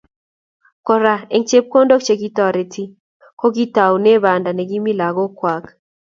[0.87, 2.83] Kora eng chepkondok chekikitoreti
[3.39, 5.63] kokitounee banda nekimi lagokwak